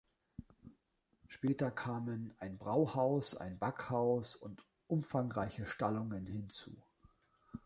[1.27, 6.75] Später kamen ein Brauhaus, ein Backhaus und umfangreiche Stallungen hinzu.